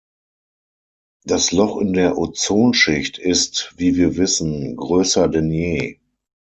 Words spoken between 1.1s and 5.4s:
Das Loch in der Ozonschicht ist, wie wir wissen, größer